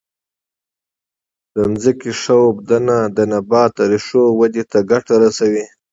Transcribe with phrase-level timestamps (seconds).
[1.53, 5.65] د ځمکې ښه اوبدنه د نبات د ریښو ودې ته ګټه رسوي.